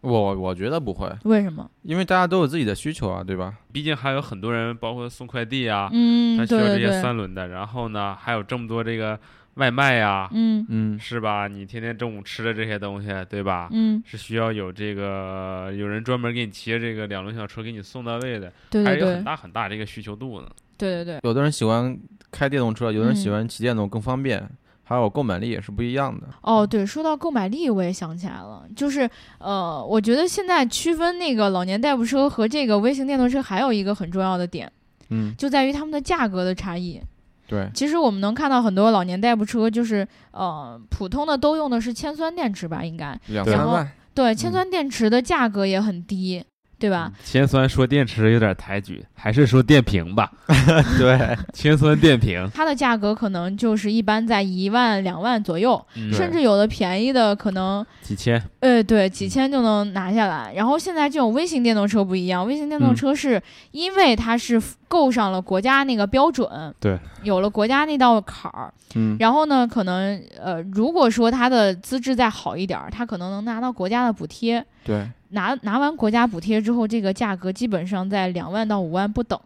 [0.00, 1.68] 我我觉得不会，为什么？
[1.82, 3.54] 因为大家都有自己的需求啊，对吧？
[3.72, 7.48] 毕竟还有很多人，包括送快递啊，嗯，他需要这些对对对，三轮的。
[7.48, 9.18] 然后呢，还有这么多这个
[9.54, 11.48] 外卖呀，嗯嗯，是吧？
[11.48, 13.68] 你天天中午吃的这些东西，对吧？
[13.72, 20.48] 嗯，是需要有这个有人专门给你骑着这个两轮小车给你送到位的，对对对还是有很，大很大这个需求度呢。
[20.78, 21.98] 对对对，有的人喜欢
[22.30, 24.48] 开电动车，有的人喜嗯欢骑电动更方便，
[24.84, 26.28] 还有购买力也是不一样的。
[26.42, 34.70] 哦，对，说到购买力，我也想起来了，就是呃，我觉得现在区分那个老年代步车和这个微型电动车，还有一个很重要的点，
[35.10, 37.00] 嗯，就在于它们的价格的差异。
[37.46, 43.18] 对，其实我们能看到很多老年代步车，就是呃，普通的都用的是铅酸电池吧，应该。
[43.26, 46.44] 对然后两三万，对，铅嗯酸电池的价格也很低，
[46.78, 47.12] 对吧？
[47.24, 50.30] 铅酸说电池有点抬举，还是说电瓶吧？
[50.98, 60.52] 对，铅酸电瓶，它的价格可能就是一般在一万、两万左右，嗯甚至有的便宜的可能几千，呃，对，几千就能拿下来。
[60.54, 68.72] 然后现在这种微型电动车不一样，微型电动嗯车是因为它是够上了国家那个标准，对，有了国家那道坎儿。
[68.94, 74.64] 嗯，然后呢，可能呃，如果说它的资质再好一点儿，它可能能拿到国家的补贴。
[74.82, 79.38] 对，拿拿完国家补贴之后，这个价格基本上在两万到五万不等。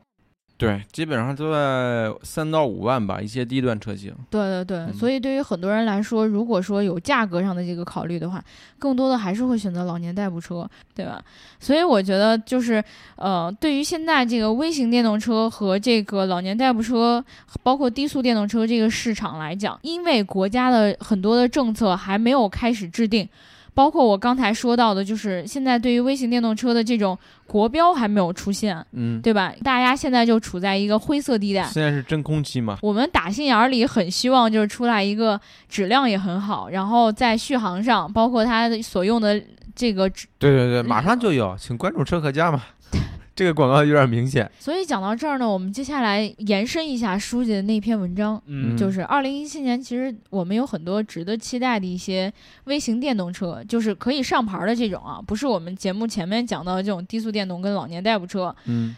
[0.58, 4.14] 对，基本上都在三到五万吧，一些低端车型。
[4.30, 8.40] 对对对，嗯所以对于很多人来说，如果说有价格上的这个考虑的话，
[8.78, 11.20] 更多的还是会选择老年代步车，对吧？
[11.58, 12.84] 所以我觉得就是
[13.16, 17.24] 呃，对于现在这个微型电动车和这个老年代步车，
[17.64, 23.28] 包括低速电动车这个市场来讲，因为国家的很多的政策还没有开始制定。
[23.74, 29.52] 包括我刚才说到的，就是现在对于微型电动车的这种国标还没有出现，嗯，对吧？
[29.64, 31.64] 大家现在就处在一个灰色地带。
[31.64, 32.78] 现在是真空期嘛？
[32.82, 39.42] 我们打心眼儿里很希望就是出来一个质量也很好，然后在续航上，包括它所用的
[39.74, 40.08] 这个，
[40.38, 42.62] 对对对，马上就有，请关注车和家嘛。
[43.42, 44.48] 这个广告有点明显。
[44.60, 52.32] 所以讲到这儿呢，我们接下来延伸一下书记的那篇文章，嗯就是二零一七年，其实我们有很多值得期待的一些
[52.64, 58.94] 微型电动车，就是可以上牌的这种啊，不是我们节目前面讲到的这种低速电动跟老年代步车，嗯，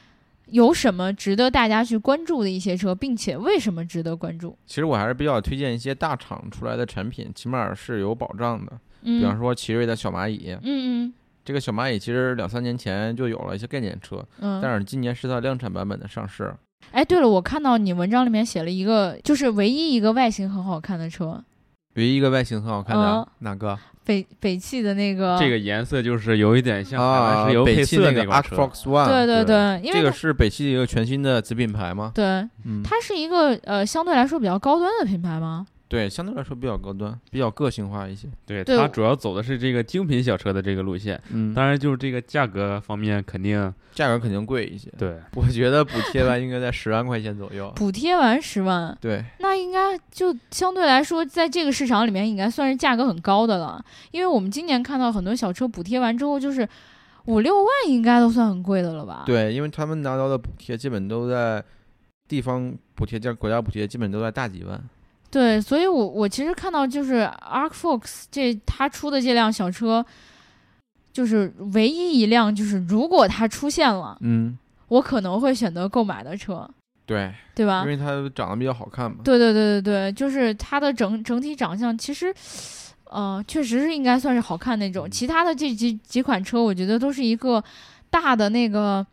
[0.50, 4.54] 有什么值得大家去关注的一些车，并且为什么值得关注？
[4.66, 8.72] 其实我还是比较推荐一些大厂出来的产品，起码是有保障的。
[9.02, 10.62] 嗯，比方说奇瑞的小蚂蚁，嗯
[11.06, 16.54] 嗯这个小蚂蚁其实两三年前就有了一些概念车，嗯，但是今年是它量产版本的上市。
[16.90, 21.42] 哎，对了，我看到你文章里面写了一个，就是唯一一个外形很好看的车，
[21.94, 25.38] 唯一一个外形很好看的、嗯哪个北北汽的那个。
[25.38, 27.54] 这个颜色就是有一点像海啊湾石？
[27.54, 28.24] 油北配色汽那个。
[28.24, 32.12] Fox One，对对对对，因为这个是北汽一个全新的子品牌吗？
[32.14, 32.24] 对
[32.64, 35.66] 嗯，它是一个呃相对来说比较高端的品牌吗？
[35.86, 38.26] 对，相对来说比较高端，比较个性化一些。
[38.46, 44.90] 对，对它主要走的是这个精品小车的这个路线，嗯，当然就是这个价格方面肯定价格肯定贵一些。
[44.98, 45.20] 对。
[45.34, 47.72] 我觉得补贴完应该在十万块钱左右。
[47.76, 53.84] 补贴完十万，对，那应该就相对来说，在这个市场里面应该算是价格很高的了。
[54.10, 56.66] 因为我们今年看到很多小车补贴完之后，就是
[57.26, 59.22] 五六万，应该都算很贵的了吧？
[59.26, 61.62] 对，因为他们拿到的补贴基本都在
[62.26, 64.82] 地方补贴加国家补贴，基本都在大几万。
[65.34, 70.06] 对，所以我我其实看到就是 Arc Fox 这他出的这辆小车，
[71.12, 76.70] 就是唯一一辆就是如果它出现了，嗯，我可能会选择购买的车，
[77.04, 77.88] 对，对吧因？
[77.88, 79.18] 为它长得比较好看嘛。
[79.24, 82.32] 对对对对对，就是它的整整体长相其实。
[83.10, 85.08] 呃，确实是应该算是好看那种。
[85.08, 87.62] 其他的这几几款车，我觉得都是一个
[88.10, 89.06] 大的那个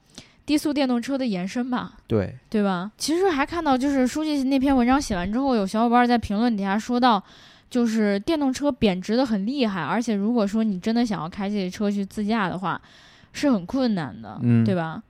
[0.45, 1.93] 低速电动车的延伸吧。
[2.07, 2.91] 对，对吧？
[2.97, 7.23] 其实还看到，就是书记那篇文章写完之后，有小伙伴在评论底下说到，
[7.69, 12.81] 就是电动车贬值的很厉害，而且如果说你真的想要开这些车去自驾的话，
[13.33, 15.01] 是很困难的，嗯对吧？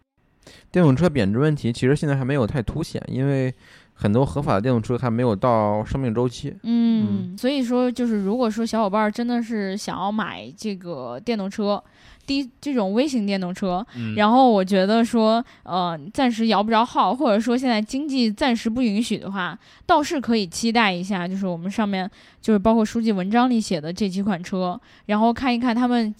[0.71, 3.53] 电动车贬值问题其实现在还没有太凸显，因为
[3.93, 6.55] 很多合法的电动车还没有到生命周期。
[6.63, 11.81] 嗯，所以说就是如果说小伙伴真的是想要买这个电动车。
[12.25, 22.09] 低这种微型电动车，嗯然后我觉得说，呃，暂时摇不着号，或者说现在经济暂时不允许的话，倒是可以期待一下，就是我们上面
[22.41, 26.13] 就是包括书记文章里写的这几款车，然后看一看他们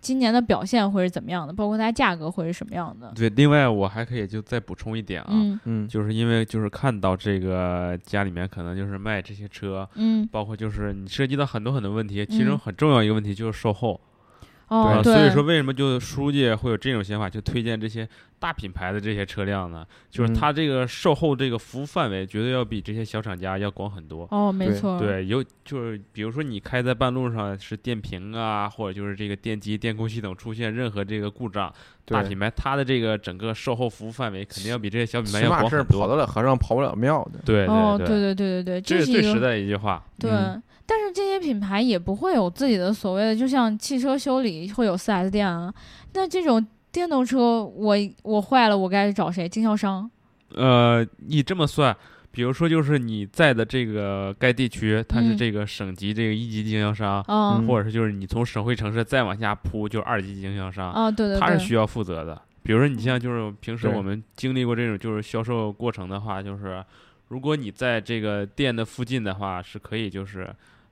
[0.00, 3.12] 今年的表现会是怎么样的，包括它价格会是什么样的。
[3.16, 14.00] 对，另外我还可以就再补充一点啊，嗯嗯，就是因为就是看到这个家里面可能就是卖这些车，嗯包括就是你涉及到很多很多问题，其中嗯很重要一个问题就是售后。
[14.68, 18.06] 哦，啊，对，所以说为什么就书记会有这种想法，就推荐这些
[18.38, 19.86] 大品牌的这些车辆呢？
[20.10, 24.28] 就是嗯它这个售后这个服务范围绝对要比这些小厂家要广很多。
[24.30, 31.72] 哦，没对错，，对，有就是比如说你开在半路上是电瓶啊，或者就是这个电机、电控系统出现任何这个故障，
[32.04, 36.00] 大品牌它的这个整个售后服务范围肯定要比这些小品牌要广很多。
[36.00, 37.40] 跑得了和尚跑不了庙的。
[37.44, 40.04] 对哦，对对对对对对，这是最实在的一句话。
[40.18, 45.72] 对，嗯但是这些品牌也不会有自己的所谓的，就像汽车修理会有 4S 店啊，
[46.14, 49.46] 那这种电动车我我坏了，我该找谁？
[49.46, 50.10] 经销商？
[50.54, 51.94] 呃，你这么算，
[52.30, 57.22] 比如说就是你在的这个该地区，它是嗯这个省级这个一级经销商，
[57.66, 62.40] 或者是就是你从省会城市再往下铺，就是二级经销商，啊，对对对，他是需要负责的。
[62.62, 66.82] 比如说你像就是平时我们经历过这种就是销售过程的话，就是
[67.28, 70.50] 如果你在这个店的附近的话，是可以就是。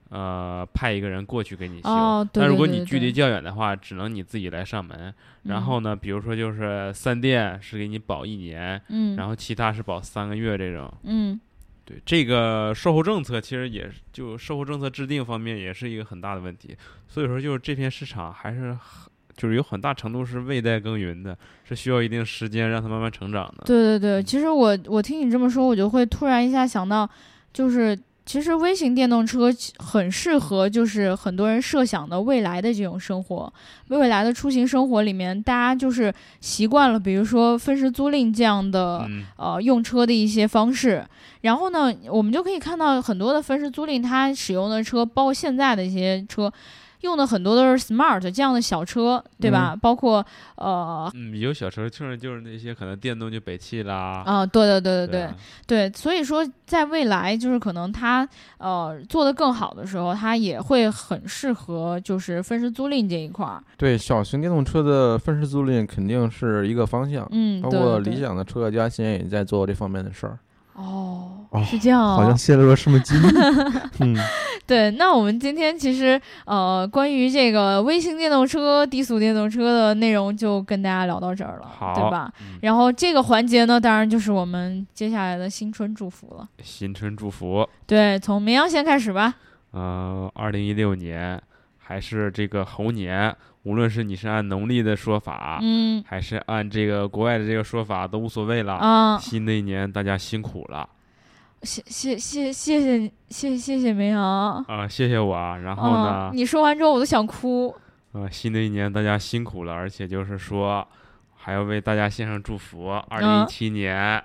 [0.09, 5.13] 呃，派一个人过去给你修，哦对但如果你距离较远的话，只能你自己来上门。
[5.43, 10.93] 然嗯后呢，比如说就是三店是给你保一年，嗯，然后其他是保三个月这种。
[11.05, 11.41] 嗯
[11.85, 16.77] 对这个售后政策，其实也是就售后政策制定方面也是一个很大的问题。
[17.07, 23.63] 所以说，就是这片市场还是很就是有很大程度是未待耕耘的，是需要一定时间让它慢慢成长的。
[23.67, 27.09] 对对对，其实我我听你这么说，我就会突然一下想到，
[27.53, 27.97] 就是
[28.27, 33.51] 其实微型电动车很适合，就是很多人设想的未来的这种生活，
[33.89, 39.07] 未来的出行生活里面，大家就是习惯了，比如说分时租赁这样的。
[39.09, 41.07] 嗯，呃，用车的一些方式，
[41.43, 46.53] 然后呢，我们就可以看到很多的分时租赁，它使用的车，包括现在的一些车，
[47.03, 49.77] 用的很多都是 smart 这样的小车，对吧？
[49.81, 50.25] 包括
[50.57, 55.35] 呃嗯，有小车就是就是那些可能电动就北汽啦，啊，对对对对对啊
[55.67, 58.29] 对，所以说在未来，就是可能它
[58.59, 63.63] 呃做得更好的时候，它也会很适合就是分时租赁这一块儿。
[63.77, 70.39] 对，小型电动车的分时租赁肯定是一个方向，嗯，对包括理想的车家现在也在做这方面的事儿。
[70.77, 73.29] 哦，哦是这样、哦，好像泄露了什么机密。
[74.01, 74.16] 嗯，
[74.66, 82.31] 对，那我们今天其实呃，关于这个微型电动车、低速电动车的内容就跟大家聊到这儿了，对吧？
[82.41, 86.49] 嗯然后这个环节呢，当然就是我们接下来的新春祝福了。
[86.62, 87.66] 新春祝福。
[87.87, 89.35] 对，从绵阳先开始吧。
[89.72, 91.41] 嗯，二零一六年
[91.89, 93.32] 还是这个猴年，
[93.62, 98.74] 无论是你是按农历的说法，嗯还是按这个国外的这个说法，都无所谓了。
[98.74, 100.89] 啊，新的一年大家辛苦了
[101.62, 104.20] 谢谢谢谢谢谢谢谢梅阳。
[104.64, 105.59] 啊、谢谢我啊。
[105.59, 107.72] 然后呢嗯，，你说完之后我都想哭。
[108.12, 110.87] 呃，新的一年大家辛苦了，而且就是说，
[111.37, 112.91] 还要为大家献上祝福。
[113.09, 114.20] 二零一七年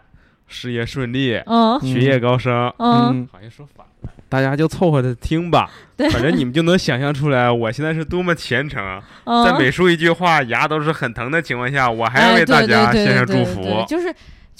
[0.47, 2.74] 事业顺利，嗯学业高升。
[2.80, 5.70] 嗯，好像说反了，大家就凑合着听吧。
[5.98, 8.82] 反正你们就能想象出来，我现在是多么虔诚。
[9.26, 13.62] 嗯在每说一句话，牙都是很疼的情况下，我还要哎为大家献上祝福。
[13.62, 14.12] 对就是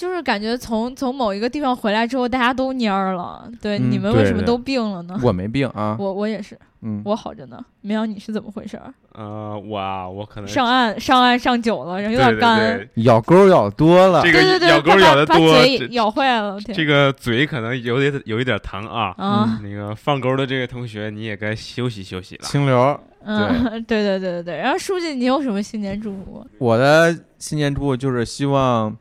[0.02, 3.48] 就是感觉从从某一个地方回来之后，大家都蔫儿了。
[3.60, 5.16] 对，嗯你们为什么都病了呢？
[5.22, 5.94] 我没病啊。
[5.96, 7.64] 我我也是，嗯，我好着呢。
[7.82, 8.92] 绵阳，你是怎么回事儿？
[9.12, 12.58] 呃，我啊，我可能上岸上岸上久了，然后有点干。
[12.76, 14.32] 对，咬钩咬多了这。
[14.32, 16.58] 个对对对，咬钩把把咬的多，嘴咬坏了。
[16.58, 19.14] 天这个嘴可能有点有一点疼啊。
[19.16, 22.42] 啊，那个放钩的这位同学，你也该休息休息了。
[22.42, 24.56] 清流，嗯，对对对对对。
[24.56, 26.44] 然后书记，你有什么新年祝福？
[26.58, 28.92] 我的新年祝福就是希望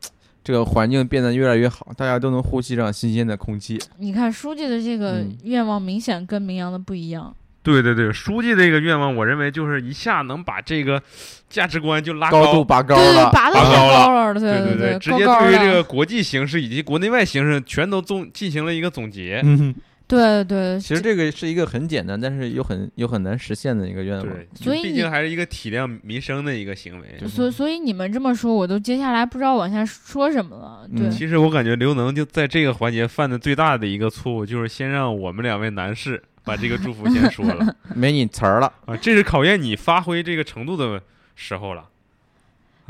[0.44, 3.80] 这个环境变得越来越好，大家都能呼吸上新鲜的空气。
[3.98, 7.36] 你看书记的这个嗯愿望明显跟明阳的不一样。
[7.64, 11.00] 对对对，书记这个愿望，我认为就是一下能把这个
[11.48, 19.42] 价值观就拉高度拔高对对，了，拔得太拔高了高了，对对对，直接对于这个国际形势以及国内外形势全都总进行了一个总结。
[19.44, 19.76] 嗯，
[20.12, 24.28] 对对，其实这个是一个很简单，但是又很又很难实现的一个愿望。
[24.28, 27.28] 对，所以毕竟还是一个体谅民生的一个行为。
[27.30, 30.86] 所所以你们这么说，我都接下来不知道往下说什么了。
[30.96, 38.74] 对，嗯其实我感觉刘能就在这个环节犯的最大的一个错误，就是先让我们两位男士把这个祝福先说了 没你词儿了。
[38.86, 41.02] 啊，这是考验你发挥这个程度的
[41.36, 41.88] 时候了。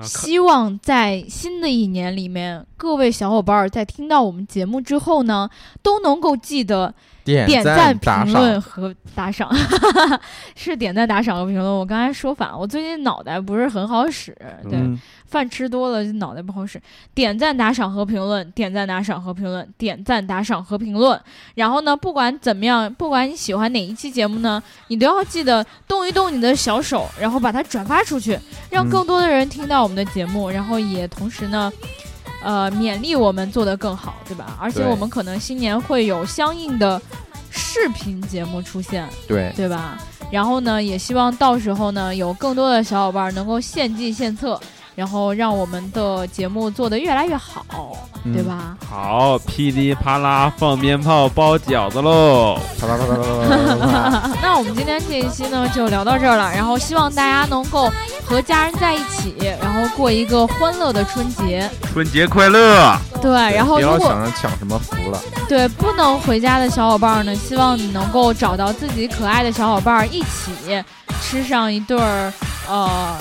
[0.04, 5.50] 希望在新的一年里面，各位小伙伴儿在听到我们节目之后呢，
[5.82, 6.94] 都能够记得
[7.24, 9.50] 点点赞评论，和打赏，
[10.56, 11.66] 是点赞、打赏和评论。
[11.66, 14.36] 我刚才说反了，我最近脑袋不是很好使，
[14.70, 15.00] 对，嗯，
[15.32, 16.80] 饭吃多了就脑袋不好使。
[17.16, 21.20] 点赞、打赏和评论，点赞、打赏和评论，点赞、打赏和评论。
[21.56, 28.38] 然后呢，不管怎么样，不管你喜欢哪一期节目呢，你都要记得动一动你的小手，然后把它转发出去，
[28.70, 31.72] 让嗯更多的人听到我们的节目，然后也同时呢。
[32.44, 34.58] 呃，勉励我们做得更好，对吧？
[34.60, 37.00] 而且我们可能新年会有相应的
[37.52, 39.96] 视频节目出现，对，对吧？
[40.32, 44.60] 然后呢，也希望到时候呢，有更多的小伙伴能够献计献策，
[45.02, 47.66] 然后让我们的节目做得越来越好，
[48.24, 48.78] 嗯对吧？
[48.88, 52.60] 好，噼里啪啦放鞭炮包饺子喽！
[52.80, 57.92] 啪啦啪啦啪啦啪啪那我们今天这一期呢就聊到这儿了，然后希望大家能够
[58.24, 61.68] 和家人在一起，然后过一个欢乐的春节。
[61.92, 62.96] 春节快乐！
[63.24, 70.84] 对，然后别老如果想着抢什么福了，对不能回家的小伙伴呢，希望你能够找到自己可爱的小伙伴一起
[71.20, 72.32] 吃上一顿儿
[72.70, 73.18] 呃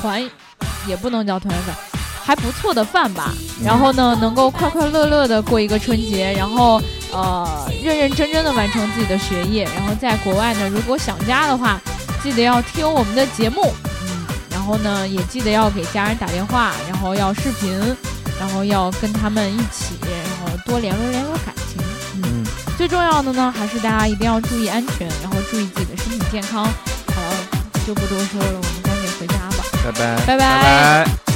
[0.00, 0.22] 团，
[0.86, 1.74] 也不能叫团圆饭。
[2.22, 3.32] 还不错的饭吧，
[3.64, 6.80] 然后呢，能够快快乐乐的过一个春节，然后
[7.12, 11.80] 呃认认真真的完成自己的学业，然后在国外呢，如果想家的话，
[12.22, 13.72] 记得要听我们的节目，
[14.02, 17.76] 嗯，然后呢也记得要给家人打电话，然后要视频，
[18.38, 21.82] 然后要跟他们一起，然后多联络联络感情，
[22.16, 26.64] 嗯，嗯，最重要的呢还是大家一定要注意安全，然后注意自己的身体健康。
[26.64, 27.36] 好了，
[27.84, 28.79] 就不多说了，我们
[29.92, 30.26] 拜。
[30.26, 31.29] 拜拜拜。